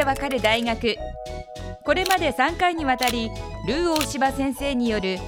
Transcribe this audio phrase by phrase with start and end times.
[0.00, 0.96] でわかる大学。
[1.84, 3.30] これまで3回にわたり
[3.68, 5.18] ルー大柴先生による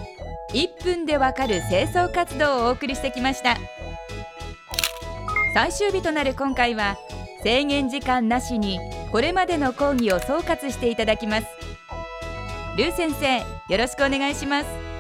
[0.55, 3.59] 1分でわかる清掃活動をお送りしてきました。
[5.53, 6.97] 最終日となる今回は
[7.43, 8.79] 制限時間なしに
[9.11, 11.47] これまでの講義を総括していただきます。
[12.79, 14.92] ルー先生よろしくお願いします。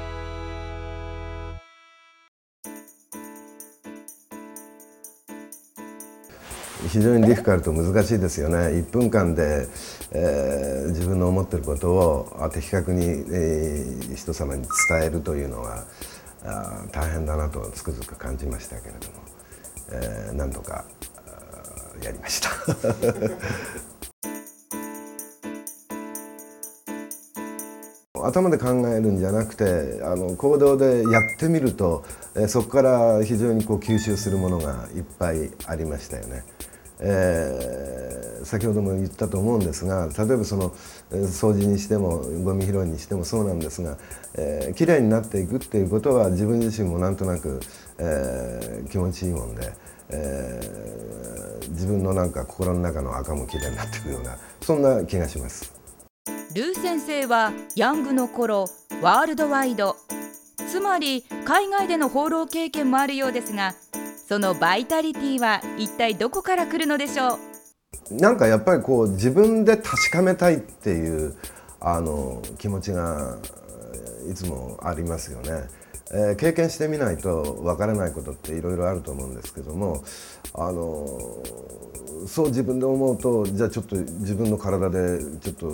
[6.88, 9.68] 非常にディフィカルト難しいですよね1分間で、
[10.10, 15.84] えー、自分の思ってることを的確に、えー、人様に伝えるというのは
[16.44, 19.22] あ大変だなとつくづく感じましたけれども、
[19.92, 20.84] えー、なんとか
[22.02, 22.50] やりました
[28.24, 32.04] 頭で考えるんじゃなくてあの行動でやってみると、
[32.36, 36.44] えそこから非常にこう吸収するものがいっぱいありましたよね。
[37.04, 40.70] えー、先ほども言ったと思うんですが例えばその
[41.10, 43.98] 掃除にしてもゴミ拾いにしてもそうなんですが、
[44.34, 47.60] えー、きれいになっていくっていうことは自分自身もなんとなく、
[47.98, 49.72] えー、気持ちいいもんで、
[50.10, 55.74] えー、自分のなんか心の中の赤もきれいになっていくようなそんな気がします。
[56.54, 58.66] ルー先生はヤングの頃
[59.00, 59.96] ワールドワイド
[60.68, 63.74] つまり海外での放浪経験もあるようですが
[64.32, 67.38] そのバイタリティは一体どこから来るのでしょ
[68.10, 68.14] う？
[68.14, 71.36] なんかやっぱりこう自分で確かめたいっていう
[71.80, 73.36] あの気持ちが
[74.30, 75.50] いつもありますよね。
[76.12, 80.02] えー、経験してみないとわからないことっていろいろあると思うんですけども
[80.54, 81.06] あの
[82.26, 85.66] そう自分で思うとじゃあちょっと自分の体でちょっと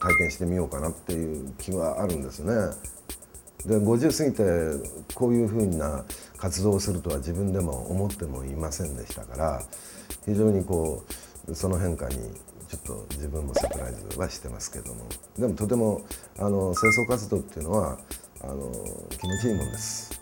[0.00, 2.52] 体験してみようかなっていう気はあるんですね。
[3.66, 6.04] で50過ぎてこういうふうな
[6.36, 9.62] 活動をするとは自分でも思ってもいませんでしたから
[10.24, 11.04] 非常にこ
[11.48, 12.16] うその変化に
[12.68, 15.06] ちょっと自分もサプライズはしてますけども
[15.38, 16.02] でもとても
[16.38, 17.98] あの清掃活動っていうのは
[18.42, 18.72] あの
[19.10, 20.20] 気持ちいいもんです。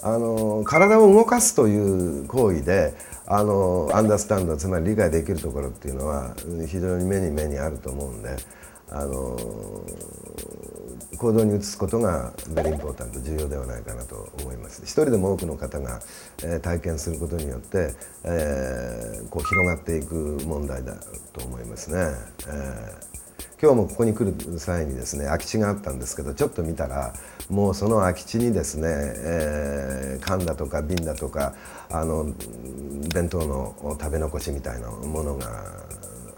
[0.00, 2.94] あの体を動かすという行為で
[3.30, 6.34] あのアンダースタンドつまり理解できるところっていうのは
[6.66, 8.34] 非常に目に目にあると思うんで
[8.90, 9.36] あの
[11.18, 14.82] 行動に移すことがベリーインポータント重要ではないかなと思います。
[14.82, 16.00] 一人でも多くの方が、
[16.42, 17.92] えー、体験することによって、
[18.24, 20.94] えー、こう広がっていく問題だ
[21.32, 21.98] と思いますね、
[22.46, 23.27] えー。
[23.60, 27.12] 今日もここに来る際にですね空き地があったんですけどちょっと見たら
[27.50, 31.54] もうその空き地にですね、えー、缶だとか瓶だとか
[31.90, 32.26] あの
[33.12, 35.48] 弁当の食べ残しみたいなものが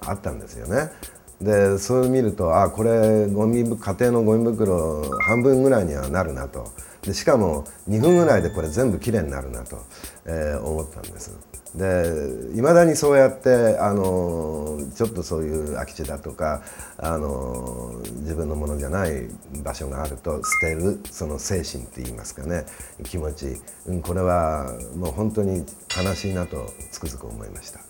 [0.07, 0.91] あったんですよね。
[1.41, 6.71] でそれを見るとあこれゴミ家庭のゴミ袋半分ぐらいにはなるなと
[7.03, 9.79] でしかも2分ぐらいでこれ全部きれいになるなと、
[10.27, 11.37] えー、思ったんです。
[11.75, 16.63] でいまだにそうやってあのちょっとそういう空き地だとか
[16.99, 17.93] あの
[18.23, 19.29] 自分のものじゃない
[19.63, 22.67] 場所があると捨てるその精神って言いますかね
[23.05, 23.57] 気持ち、
[23.87, 25.65] うん、これはもう本当に
[25.97, 27.90] 悲しいなとつくづく思いました。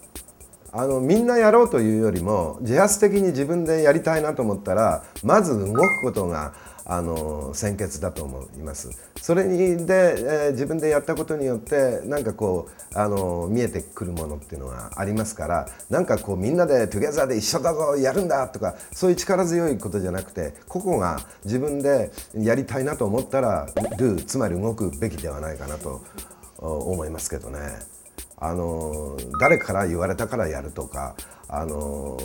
[0.73, 6.53] あのみんなやろうというよりも自発的に自分でやりたいなと思ったらまず動くことが
[6.85, 8.91] あの先決だと思います。
[9.21, 23.67] それにで、えー、自分でやったことによってなんかこうあの見えてくるものっていうのがありますからなんかこうみんなでトゥゲザーで一緒だぞやるんだとかそういう力強いことじゃなくて個々が自分でやりたいなと思ったら
[23.99, 26.03] ルーつまり動くべきではないかなと
[26.59, 28.00] 思いますけどね。
[28.41, 31.15] あの誰から言われたからやるとか
[31.49, 32.19] あの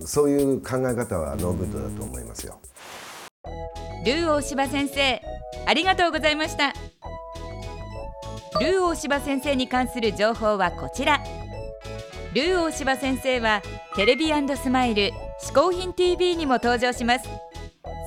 [0.00, 2.58] そういう考え方は no good だと思いますよ。
[4.04, 5.22] ルー大柴先生
[5.66, 6.72] ありがとうございました。
[8.60, 11.20] ルー大柴先生に関する情報はこちら。
[12.34, 13.60] ルー大柴先生は
[13.96, 15.10] テレビスマイル
[15.42, 17.28] 嗜好品 TV にも登場します。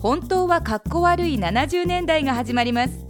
[0.00, 3.06] 本当はかっこ悪い70年代が始まります。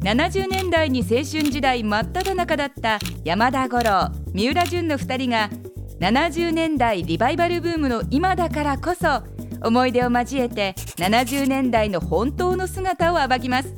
[0.00, 5.50] 70年代に青春時代真っ只中だった山田五郎三浦淳の2人が
[5.98, 9.24] 70年代リバイバルブームの今だからこそ
[9.66, 13.74] 思い出を交えて70年代の本当の姿を暴きます。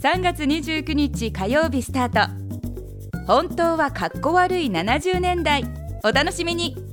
[0.00, 3.26] 3月29日火曜日スタート。
[3.26, 5.64] 本当はかっこ悪い70年代。
[6.04, 6.87] お楽しみに。